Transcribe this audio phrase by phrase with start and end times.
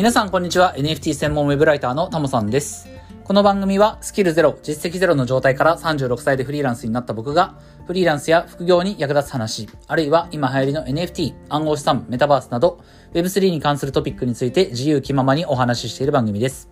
[0.00, 0.74] 皆さんこんにちは。
[0.78, 2.88] NFT 専門ウェブライターのタモさんです。
[3.22, 12.80] この番組はスキルゼロ実績ゼロの状態から36歳でフリーランスになった僕がフリーランスや副業に役立つ話あるいは今流行りの NFT 暗号資産メタバースなど
[13.12, 16.70] Web3 に関するトピックについて自由気ままにお話ししている番組です。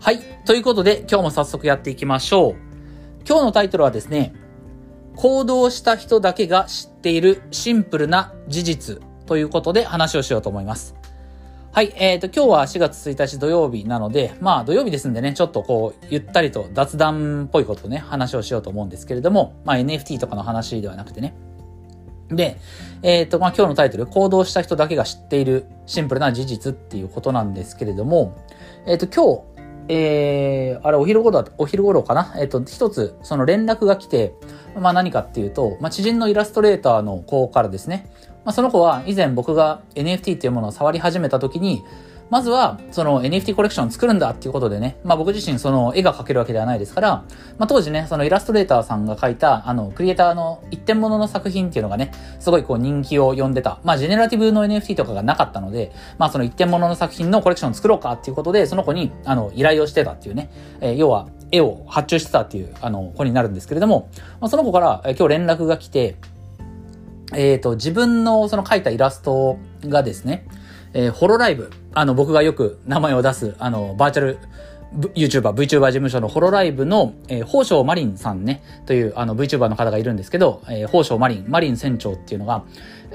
[0.00, 0.18] はい。
[0.44, 2.56] ということで今日も早速やっていきましょう。
[3.24, 4.34] 今日のタイトルはですね
[5.14, 10.96] 行動した人だけが知っているシンプルな事実ということで話をしようと思います。
[11.76, 21.34] はい、えっ、ー、と、今日は4月1日土曜日なので、まあ土曜日ですんでね、ちょっとこう、ゆったりと雑談っぽいことをね、話をしようと思うんですけれども、まあ NFT とかの話ではなくてね。
[22.30, 22.56] で、
[23.02, 28.38] えっ、ー、と、まあ今日のタイトル、行動した人だけが知っているシンプルな事実っていうことなんですけれども、
[28.86, 32.34] えっ、ー、と、今日、えー、あれ、お昼頃だ、お昼頃かな？
[32.38, 34.32] えっ、と、一つ、その連絡が来て、
[34.80, 38.10] まあ何かっていうと、まあ知人のイラストレーターの子からですね、
[38.46, 41.82] まあ、その子は以前僕が NFT っていうものを触り始めた時に、
[42.30, 47.24] まずは、その NFT コレクションを作るんだっていうことでね、まあ僕自身その絵が描けるわけではないですから、
[47.58, 53.80] まあ当時ね、そのイラストレーターさんが描いた、あの、クリエイターの一点物の作品っていうのがね、すごいこう人気を呼んでた。
[53.84, 64.08] まあジェネラティブの NFT とかがなかったので、まあその一点物の作品のコレクションを作ろうかっていうことで、その子に、あの、依頼をしてたっていうね、えー、要は、絵を発注してたっていう、あの、子になるんですけれども、
[64.40, 66.16] まあ、その子から、今日連絡が来て、
[67.34, 70.46] えっ、ー、と、自分のその描いたイラストがですね、
[70.92, 74.38] えー、ホロライブ、あの、僕がよく名前を出す、あの、バーチャル
[75.14, 82.64] YouTuber、VTuber 事務所のホロライブの、えー、宝生マリンさんね、というあの VTuber の方がいるんですけど、えー、宝生マリン、マリン船長っていうのが、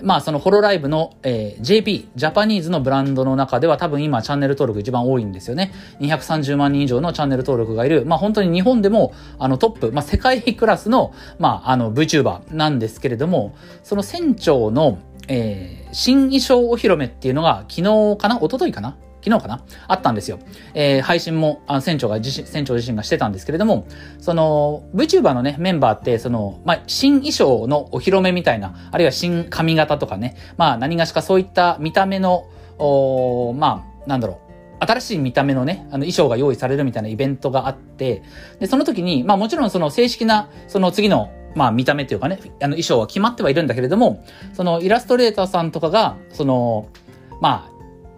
[0.01, 5.73] まあそのホロライブの、えー、JP、ジャパニーズのブランドの中では多分今チャンネル登録一番多いんですよね。
[5.99, 18.37] 230万人以上のチャンネル登録がいる、まあ本当に日本でもあのトップ、まあ世界クラスの、まああの VTuber なんですけれども、その船長の、えー、新衣装お披露目っていうのが昨日かな？
[18.37, 18.95] 一昨日かな？
[19.23, 19.63] 昨日かな？
[19.87, 20.39] あったんですよ。
[20.73, 23.87] えー、配信も、あ船長が自身、船長自身がしてたんですけれども、
[24.19, 32.45] その、VTuber のね、メンバーって、その、まあ、新衣装のお披露目みたいな、あるいは新髪型とかね、まあ、何がしかそういった見た目の、
[32.79, 34.39] おまあ、なんだろ
[34.81, 38.23] う、新しい見た目のね、あの衣装が用意されるみたいなイベントがあって、
[38.59, 44.23] で、その時に、まあもちろんその正式な、その次の、まあ見た目っていうかね、あの衣装は決まってはいるんだけれども、
[44.53, 46.87] そのイラストレーターさんとかが、その、
[47.41, 47.70] まあ、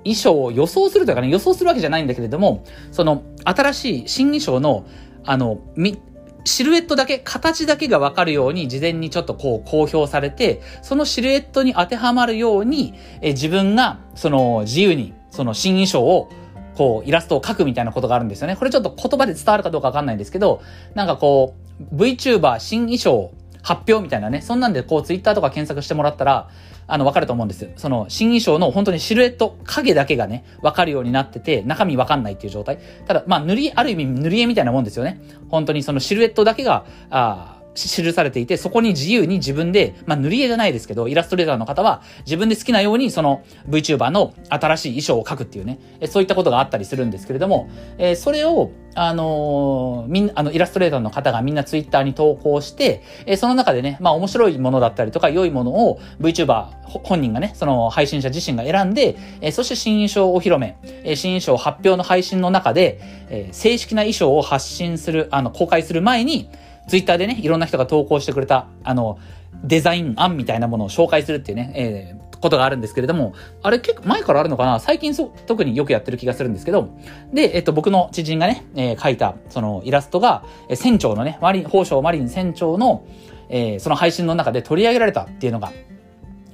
[0.04, 4.86] 衣装を予想するというかね、予想するわけじゃないんだけれども、その、新しい新衣装の、
[5.26, 6.00] あの、み、
[6.46, 16.30] シルエットだけ、形だけがわかるように事前にちょっとこう公表されて、そのシルエットに当てはまるように、え自分がその自由にその新衣装を
[16.76, 18.56] こうイラストを描くみたいなことがあるんですよね。
[18.56, 20.62] これちょっと言葉で伝わるかどうかわかんないんですけど、
[20.96, 21.56] なんかこ
[21.92, 23.32] う VTuber 新衣装
[23.64, 26.50] 発表みたいなね、そんなんでこうツイッターとか検索してもらったら、
[26.86, 27.72] あの、わかると思うんですよ。
[27.78, 32.78] その、新衣装の本当にシルエット、影だけがね、わかるようになってて、中身わかんないっていう状態。
[33.08, 35.22] ただ、まあ、塗り、ある意味塗り絵みたいなもんですよね。
[35.50, 56.68] 本当にそのシルエットだけが、ああ記されていて、そこに自由に自分で、まあ、塗り絵じゃないですけど、イラストレーターの方は自分で好きなように、その VTuber の新しい衣装を描くっていうね、そういったことがあったりするんですけれども、えー、それを、あのー、みん、あの、イラストレーターの方がみんなツイッターに投稿して、えー、その中でね、まあ面白いものだったりとか、良いものを VTuber
[57.04, 66.50] 本人がね、その配信者自身が選んで、えー、そして新衣装お披露目、えー、新衣装発表の配信の中で、えー、正式な衣装を発信する、あの、公開する前に、
[66.88, 69.18] ツイッターでね、いろんな人が投稿してくれた、あの、
[69.64, 74.80] デザイン案みたいなものを紹介するっていうね、えー、ことがあるんですけれども、あれ結構前からあるのかな？
[74.80, 76.90] 最近そ特によくやってる気がするんですけど、
[77.32, 83.06] で、えっと、僕の知人がね、えー、描いた、そのイラストが、えー、船長のね、マリン、宝生マリン船長の、
[83.48, 85.72] えー、その配信の中で取り上げられたっていうのが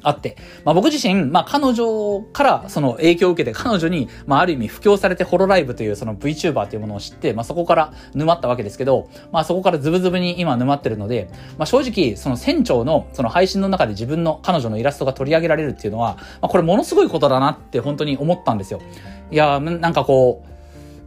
[0.03, 18.81] あって、まあ僕自身、まあ彼女からその影響を受けて彼女に、まあある意味布教されてホロライブというその VTuber というものを知って、まあそこから沼ったわけですけど、まあそこからズブズブに今沼ってるので、まあ正直その船長のその配信の中で自分の彼女のイラストが取り上げられるっていうのは、まあこれものすごいことだなって本当に思ったんですよ。
[19.31, 20.49] いや、なんかこう、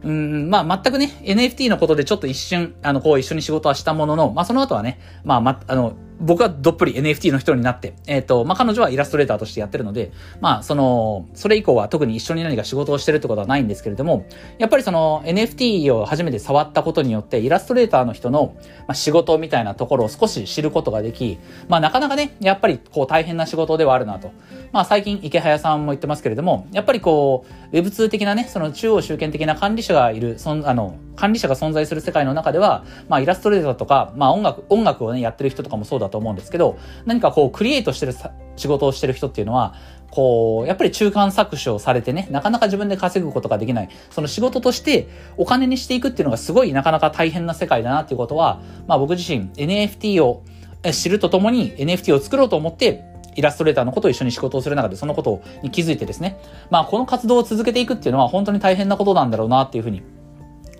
[0.03, 5.93] うん、まあ、全くね、NFT のことでちょっと一瞬、あの、こう一緒に仕事はしたものの、まあ、その後はね、まあ、ま、あの、
[6.23, 14.25] 僕はどっぷり NFT の人になって、えっ、ー、と、まあ、彼女はイラストレーターとしてやってるので、まあ、その、それ以降は特に一緒に何か仕事をしてるってことはないんですけれども、
[14.57, 18.55] やっぱりその NFT を初めて触ったことによって、イラストレーターの人の、
[18.87, 24.31] ま、仕事みたいなところを少し知ることができ、まあ、なかなかね、やっぱりこう大変な仕事ではあるなと。
[24.71, 38.13] まあ、最近池早さんも言ってますけれども、やっぱりこう、Web2 的なね、その中央集権的な管理者がいる、そん、あの、管理者が存在する世界の中では、まあ、イラストレーターとか、まあ、音楽、音楽をね、やってる人とかもそうだとと思うんですけど、何かこう、クリエイトしてる
[38.55, 39.75] 仕事をしてる人っていうのは、
[40.11, 43.89] こう、やっぱり中間搾取をされてね、なかなか自分で稼ぐことができない。
[44.11, 50.43] その仕事としてお金にしていくっていうのがすごいなかなか大変な世界だなっていうことは、まあ僕自身 NFT を
[50.91, 53.03] 知るとともに NFT を作ろうと思って
[53.35, 56.37] イラストレーターのことを一緒に仕事をする中でそのことに気づいてですね、
[56.69, 60.03] まあこの活動を続けていくっていうのは本当に大変なことなんだろうなっていうふうに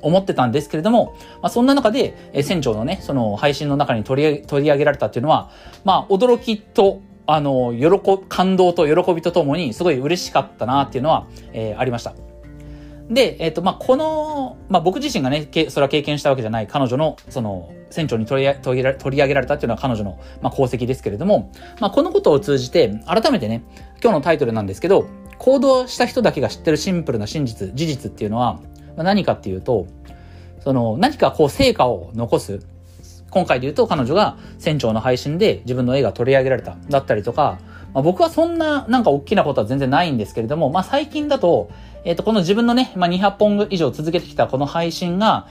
[0.04, 5.50] 思ってたんですけれども、まあ、そんな中で、え船長のね、その配信の中に取り取り上げられたっていうのは、
[5.84, 12.14] まあ、驚きと、あの、喜、感動と喜びとともに、すごい嬉しかったなっていうのは、えー、ありました。
[13.10, 23.64] で、えっ、ー、と、まあ、この、まあ、僕自身がね、それは経験したわけじゃない彼女の、その、船長に取り取り取り上げられたっていうのは彼女の、まあ、功績ですけれども、まあ、このことを通じて、改めてね、
[24.02, 25.08] 今日のタイトルなんですけど、
[25.38, 28.60] 行動した人だけが知ってるシンプルな真実、事実っていうのは、
[28.96, 29.88] ま、何かっていうと、
[30.64, 32.60] その、何かこう成果を残す。
[33.30, 36.78] 今回で言うと彼女が船長の配信で自分の絵が取り上げられた。
[36.90, 37.58] だったりとか、
[37.94, 41.70] まあ、僕はそんななんか大きなことは全然ないんですけれども、まあ最近だと、
[42.06, 45.48] えっ、ー、と、この自分のね、まあ200本以上続けてきたこの配信が、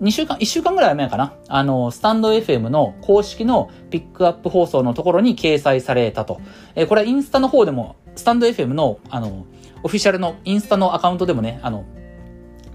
[0.00, 6.40] 2週間、1週間ぐらい前かなあの、スタンド FM の公式のピックアップ放送のところに掲載されたと。
[6.74, 9.46] えー、これはインスタの方でも、スタンド FM の、あの、
[9.82, 11.86] オフィシャルのインスタのアカウントでもね、あの、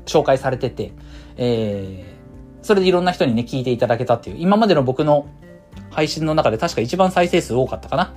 [0.05, 0.93] 紹介されてて、
[1.37, 5.27] えー、それでいろんな人にね、聞いていただけたっていう、今までの僕の
[5.89, 8.13] 配信の中で確か一番再生数多かったかな。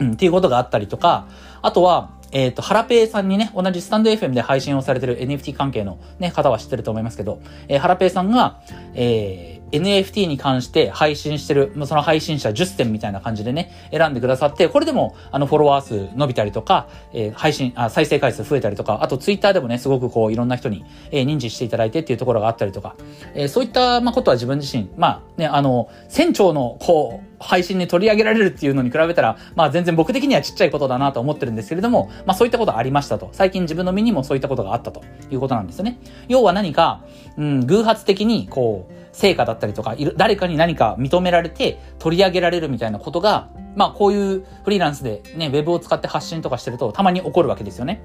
[0.00, 1.28] うん、っていうことがあったりとか、
[1.62, 8.62] あとは、えっ、ー、と、ハラペーさんにね、同じスタンド FM で配信をされてる NFT 関係のね、方は知ってると思いますけど、えー、ハラペーさんが、
[8.94, 22.96] えー、NFT に関して配信してる、その配信者10選みたいな感じでね、選んでくださって、これでも、あの、フォロワー数伸びたりとか、えー、配信、あ、再生回数増えたりとか、あとツイッターでもね、すごくこう、いろんな人に、えー、認知していただいてっていうところがあったりとか、
[23.34, 33.30] えー、そういった、まあ、ことは自分自身、まあ、ね、あの、船長の、こう、配信に取り上げられるっていうのに比べたら、まあ全然僕的にはちっちゃいことだなと思ってるんですけれども、まあそういったことありましたと。
[33.32, 35.98] 最近自分の身にもそういったことがあったということなんですよね。
[36.28, 37.02] 要は何か、
[37.38, 48.02] うん、偶発的に、こう、成果だったりとか、誰かに何か認められて取り上げられるみたいなことが、まあこういうフリーランスでね、ウェブを使って発信とかしてるとたまに起こるわけですよね。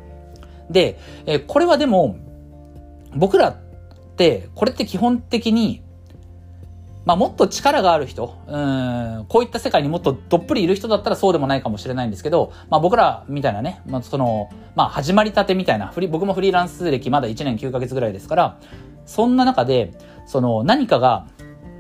[0.70, 2.18] で、えこれはでも、
[3.16, 3.58] 僕らっ
[4.18, 5.84] て、これって基本的に、
[7.06, 18.58] まあもっと力がある人、うん、こういった世界にもっとどっぷりいる人だったらそうでもないかもしれないんですけど、まあ僕らみたいなね、まあその、まあ始まりたてみたいな、僕もフリーランス歴まだ1年9ヶ月ぐらいですから、
[19.06, 19.94] そんな中で、
[20.26, 21.28] その何かが、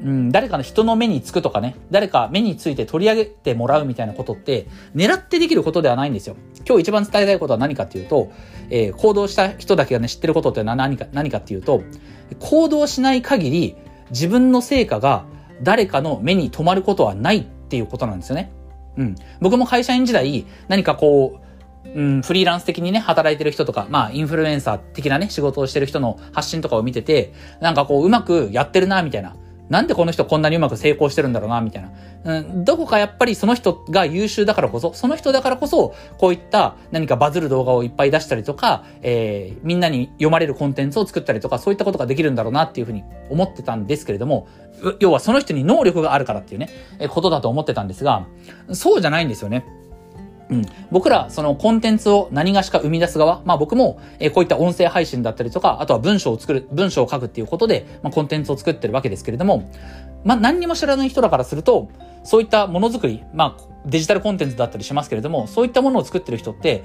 [0.03, 6.35] うん、誰かの人の目につくとかね、誰か目について取り上げてもらうみたいなことって、狙ってできることではないんですよ。
[6.67, 8.31] 今日一番伝えたいことは何かっていうと、
[8.69, 11.83] えー、行動した人だけがね、知ってることって何か、何かっていうと、
[12.39, 13.75] 行動しない限り、
[14.11, 15.25] 自分の成果が
[15.63, 18.51] 誰かの目に留まることはないっていうことなんですよね。
[18.97, 19.15] うん。
[19.41, 21.44] 僕も会社員時代、何かこう、
[21.95, 29.35] うん、フリーランス的にね、働いてる人とか、まあ、インフルエンサー的なね、仕事をしてる人の発信とかを見てて、なんかこう、うまくやってるな、みたいな。
[29.69, 31.91] なんでこの人こんなにうまく成功してるんだろうな、みたいな。
[32.25, 44.47] うん、どこかやっぱりその人が優秀だからこそ、その人だからこそ、こういった何かバズる動画をいっぱい出したりとか、えー、みんなに読まれるコンテンツを作ったりとか、そういったことができるんだろうなっていうふうに思ってたんですけれども、
[44.99, 48.27] 要はその人に能力があるからっていうね、えことだと思ってたんですが、
[48.71, 49.65] そうじゃないんですよね。
[50.49, 59.69] うん、僕ら、そのコンテンツを何がしか生み出す側、まあ僕も、え、こういった音声配信だったりとか、あとは文章を作る、文章を書くっていうことで、まあコンテンツを作ってるわけですけれども、
[60.23, 61.89] まあ何にも知らない人だからすると、
[62.23, 66.83] そういったものづくり、まあデジタルコンテンツだったりしますけれども、そういったものを作ってる人って、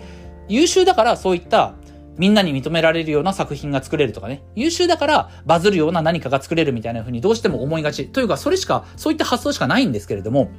[0.49, 1.75] 優秀だからそういった
[2.20, 8.08] みんなに認められるような作品が作れるとかね、優秀だからバズるような何かが作れるみたいな風にどうしても思いがち。
[8.08, 10.50] というか、それしか、そういった発想しかないんですけれども、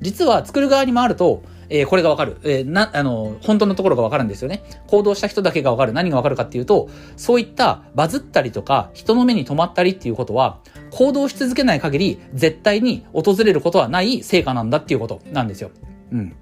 [0.00, 2.36] 実は作る側に回ると、えー、これがわかる。
[2.44, 4.62] えー、な、あの、本当のところがわかるんですよね。
[4.86, 5.92] 行動した人だけがわかる。
[5.92, 10.60] 何がわかるかっていうと、そういったバズったりとか、人の目に留まったりっていうことは、
[10.92, 15.72] 行動し続けない限り、絶対に訪れることはない成果なんだっていうことなんですよ。
[16.12, 16.36] うん。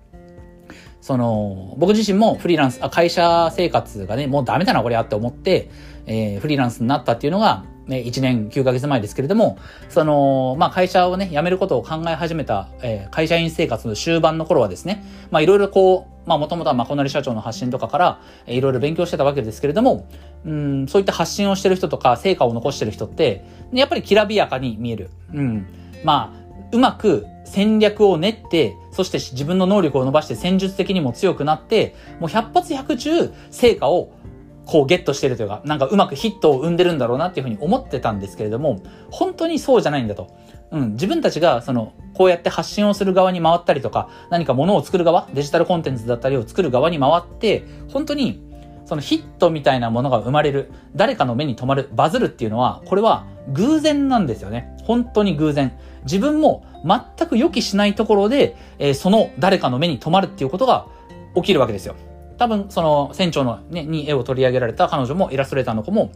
[1.06, 5.70] その、僕自身もフリーランス、あ会社生活がね、もうダメだな、これやって思って、
[6.04, 9.56] えー、フリーランスになったっていうのが、ね、1年9ヶ月前ですけれども、
[9.88, 20.08] その、まあ、会社をね、辞めることを考え始めた、えー、会社員生活の終盤の頃はですね、まあ、いろいろこう、まあ、もともとはまこなり社長の発信とかから、えー、いろいろ勉強してたわけですけれども、
[20.44, 25.10] うん、そういった発信をしてる人とか、成果を残してる人って、やっぱりきらびやかに見える。
[25.32, 25.68] うん。
[26.02, 34.12] まあ、うまく戦略を練って、そして自分の能力を伸ばして戦術的にも強くなって、もう100発100中成果を
[34.66, 40.28] こうゲットしてるというか、なんかうまくヒットを生んでるんだろうなっていうふうに思ってたんですけれども、本当にそうじゃないんだと。
[40.72, 48.42] うん、自分たちが、その、こうやって発信をする側に回ったりとか、何か物を作る側、デジタルコンテンツだったりを作る側に回って、本当に、
[48.84, 54.76] そのヒットみたいなものが生まれる、誰かの目に留まる、バズるっていうのは、これは偶然なんですよね。
[54.82, 55.72] 本当に偶然。
[56.06, 60.86] 自分も全く予期しないところで、えー、その誰かの目に留まるっていうことが
[61.34, 61.94] 起きるわけですよ。
[62.38, 66.12] 多分、その、船長のね、に絵を取り上げられた彼女も、イラストレーターの子も、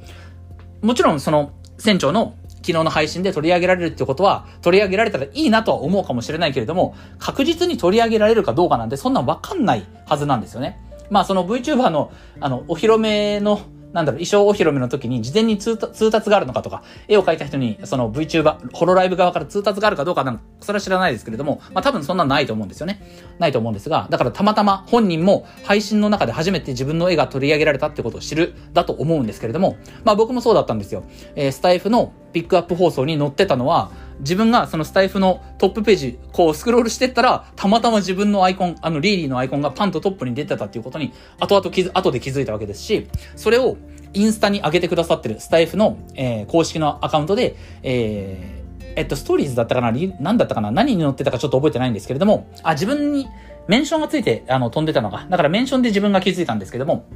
[0.82, 10.78] もちろんその、船長の昨日の配信で取り上げられるってことは、取り上げられたらいいなとは思うかもしれないけれども、確実に取り上げられるかどうかなんてそんなわかんないはずなんですよね。
[11.08, 13.60] まあその VTuber の、あの、お披露目の
[13.92, 23.02] なんだろう、衣装お披露目の時に事前に通達があるのかとか、絵を描いた人にその VTuber、ホロライブ側から通達があるかどうかなんか、それは知らないですけれども、まあ多分そんなないと思うんですよね。
[23.40, 31.02] ないと思うんですが、だからたまたま本人も配信の中で初めて自分の絵が取り上げられたってことを知る、だと思うんですけれども、まあ僕もそうだったんですよ。
[31.34, 43.78] えー、スタイフのピックアップ放送に載ってたのは、自分がそのスタイフのトップページ、こうスクロールしてったら、たまたま自分のアイコン、あのリーリーのアイコンがパンとトップに出てたっていうことに、後々気づ、後で気づいたわけですし、それを
[44.12, 48.59] インスタに上げてくださってるスタイフの、えー、公式のアカウントで、えー、
[48.96, 49.92] えっと、ストーリーズだったかな？
[50.20, 50.70] 何だったかな？
[50.70, 53.28] 何に載ってたかちょっと覚えてないんですけれども、あ、自分に
[53.68, 57.06] メンションがついて、あの、飛んでたのが、だからメンションで自分が気づいたんですけども、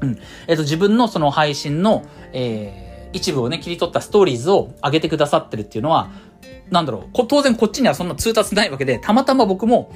[0.00, 0.18] うん。
[0.46, 6.10] えっと、自分のその配信の、えー、一部をね、切り取ったストーリーズを上げてくださってるっていうのは、
[6.70, 9.92] なんだろう、当然こっちにはそんな通達ないわけで、たまたま僕も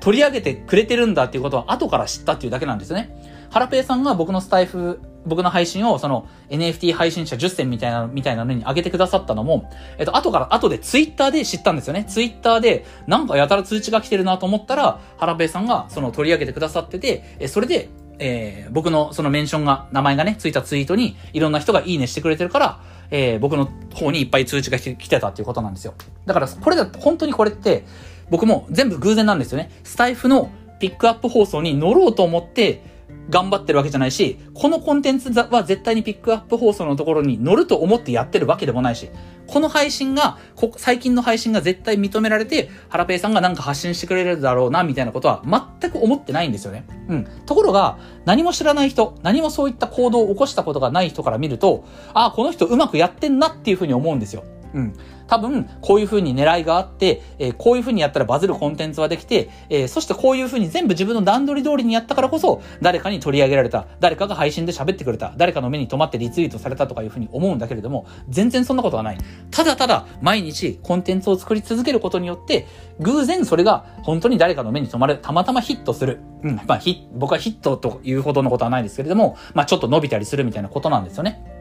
[0.00, 3.48] 取り上げてくれてるんだっていうことは後から知ったっていうだけなんですよね。
[3.50, 12.04] ハラペイさんが僕のスタイフ僕の配信をその NFT 配信者10選みたいな、みたいなのに上げてくださったのも、えっと、後から、後でツイッターで知ったんですよね。
[12.08, 25.94] ツイッターで、なんかやたら通知が来てるなと思ったら、ハラペイさんがその取り上げてくださってて、え、それで、えー、僕のそのメンションが、名前がね、ついたツイートに、いろんな人がいいねしてくれてるから、えー、僕の方にいっぱい通知が来てたっていうことなんですよ。
[26.26, 27.84] だから、これだ、本当にこれって、
[28.30, 29.70] 僕も全部偶然なんですよね。
[29.84, 32.89] スタイフのピックアップ放送に乗ろうと思って、
[33.30, 39.08] 頑張ってるわけじゃないし、このコンテンツは絶対にピックアップ放送のところに乗ると思ってやってるわけでもないし、
[39.46, 40.38] この配信が、
[40.76, 45.42] 最近の配信が絶対認められて、ハラペイさんがなんか発信してくれるだろうな、みたいなことは
[45.80, 46.84] 全く思ってないんですよね。
[47.08, 47.26] うん。
[47.46, 54.44] ところが、何も知らない人、何もそういった行動を起こしたことがない人から見ると、ああ、この人うまくやってんなっていうふうに思うんですよ。
[54.74, 54.94] うん。
[55.26, 69.18] 多分、こういう風に狙いがあって、えー、こういう風にやったらバズるコンテンツはできて、えー、そしてこういう風に全部自分の段取り通りにやったからこそ、誰かに取り上げられた、誰かが配信で喋ってくれた、誰かの目に留まってリツイートされたとかいう風に思うんだけれども、全然そんなことはない。
[69.52, 72.66] ただただ、毎日コンテンツを作り続けることによって、
[72.98, 76.18] 偶然それが本当に誰かの目に留まる、たまたまヒットする。
[76.42, 81.59] うん、まあ、ヒ僕はヒットというほどのことはないですけれども、まあ、ちょっと伸びたりするみたいなことなんですよね。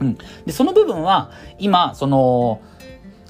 [0.00, 0.18] うん。
[0.46, 2.60] で、その部分は、今、その、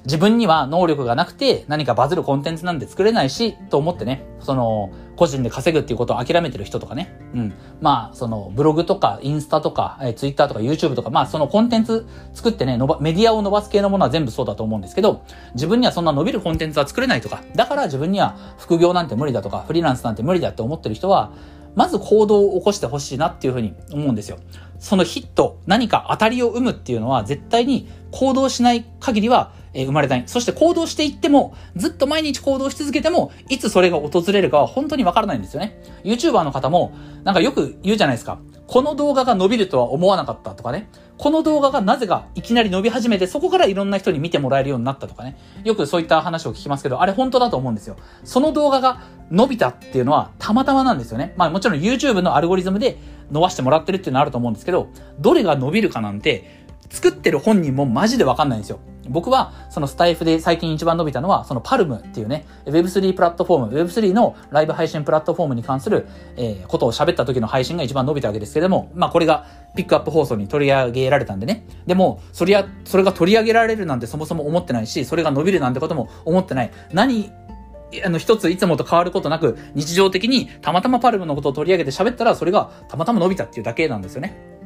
[0.05, 7.53] 自分には能力がなくて何かバズるコンテンツなんて作れないし、と思ってね、その、個人で稼ぐっていうことを諦めてる人とかね、うん。
[7.81, 15.23] まあ、その、ブログとか、インスタとか、えー、ツイッターとか、YouTube とか、まあ、そのコンテンツ作ってね、のば、メディアを伸ばす系のものは全部そうだと思うんですけど、
[15.55, 21.33] 自分にはそんな伸びるコンテンツは作れないとか、だから自分には副業なんて無理だとか、フリーランスなんて無理だって思ってる人は、
[21.75, 24.39] まず行動を起こしてほしいなっていうふうに思うんですよ。
[24.79, 30.23] そのヒット、何か当たりを生むっていうのは絶対に行動しない限りは生まれない。
[30.27, 35.81] そして行動していっても、ずっと毎日行動し続けても、いつそれが訪れるかは本当にわからないんですよね。
[36.05, 36.93] YouTuber の方も、
[37.25, 38.39] なんかよく言うじゃないですか。
[38.69, 40.91] この動画が伸びるとは思わなかったとかね。
[41.17, 45.39] この動画がなぜかいきなり伸び始めて、そこからいろんな人に見てもらえるようになったとかね。
[45.65, 47.97] よくそういった話を聞きますけど、あれ本当だと思うんですよ。
[48.25, 51.33] その動画が伸びたっていうのはたまたまなんですよね。
[51.39, 52.99] まあもちろん YouTube のアルゴリズムで
[53.31, 58.81] 伸ばしてもらってるっていうのはあると思うんですけど、どれが伸びるかなんて、作ってる本人もマジでわかんないんですよ。
[59.09, 71.65] 僕は、そのスタイフで最近一番伸びたのは、そのパルムっていうね、Web3 プラットフォーム、Web3 のライブ配信プラットフォームに関する、えー、ことを喋った時の配信が一番伸びたわけですけども、まあこれがピックアップ放送に取り上げられたんでね。
[71.87, 76.71] でも、そりゃ、それが取り上げられるなんてそもそも思ってないし、それが伸びるなんてことも思ってない。
[76.93, 77.33] 何、
[78.05, 84.58] あの、一ついつもと変わることなく、日常的にたまたまパルムのことを取り上げて喋ったら、それがたまたま伸びたっていうだけなんですよね。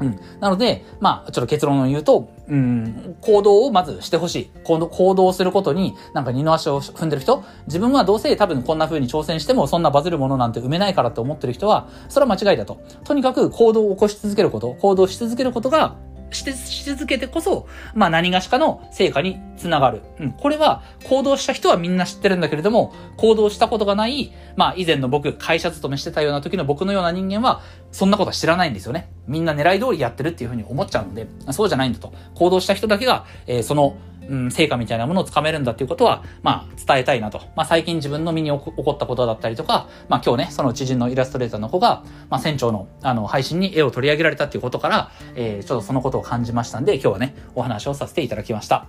[0.00, 0.20] うん。
[0.40, 4.50] なので、まあ、ちょっと結論を言うと、うん、行動をまずしてほしい。
[4.64, 12.80] 行動、行動することに、なんか二の足を踏んでる人、自分はどうせ多分こんな風に挑戦しても、そんなバズるものなんて埋めないからって思ってる人は、それは間違いだと。
[13.04, 15.96] とにかく行動を起こし続けること、行動し続けることが、
[16.30, 20.02] して、し続けてこそ、まあ何がしかの成果につながる。
[20.18, 20.32] うん。
[20.32, 29.10] これは、行動した人はみんな知ってるんだけれども、行動したことがない、まあ以前の僕、会社勤めしてたような時の僕のような人間は、そんなことは知らないんですよね。
[29.26, 32.12] みんな狙い通りやってるっていうふうに思っちゃうので、そうじゃないんだと。
[32.34, 33.96] 行動した人だけが、えー、その、
[34.30, 37.40] うん、成果みたいなものをつかめるんだっていうことは、まあ、伝えたいなと。
[37.56, 48.86] まあ、最近自分の身に起こったことだったりとか、まあ、今日ね、その知人のイラストレーターの子が、まあ、船長の、あの、配信に絵を取り上げられたっていうことから、えー、ちょっとそのことを感じましたんで、今日はね、お話をさせていただきました。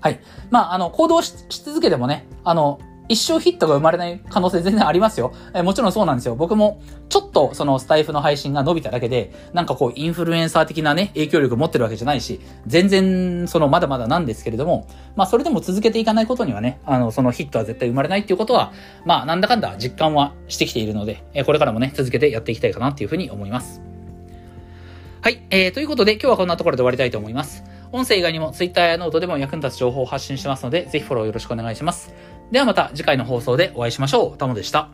[0.00, 0.20] はい。
[0.48, 5.34] まあ、あの、行動し続けてもね、あの、一生ヒットが生まれない可能性全然ありますよ。
[5.52, 6.36] えもちろんそうなんですよ。
[6.36, 14.86] 僕も、ちょっとそのスタイフの配信が伸びただけで、なんかこう、インフルエンサー的なね、影響力持ってるわけじゃないし、全然、その、まだまだなんですけれども、
[15.16, 18.72] まあ、それでも続けていかないことにはね、あの、そのヒットは絶対生まれないっていうことは、
[19.04, 23.82] まあ、なんだかんだ実感はしてきているので、えこれからもね、続けてやっていきたいかなっていうふうに思います。
[25.20, 25.42] はい。
[25.50, 27.64] えー、ということで、今日はこんなところで終わりたいと思います。
[27.92, 32.14] 音声以外にも Twitter やノートでも役に立つ情報を発信してますので、ぜひフォローよろしくお願いします。
[32.50, 34.38] ではまた次回の放送でお会いしましょう。
[34.38, 34.88] タモでした。